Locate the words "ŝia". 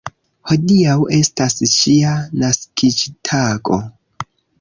1.73-2.13